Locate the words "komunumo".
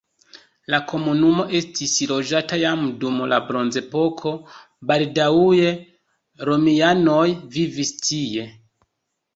0.91-1.43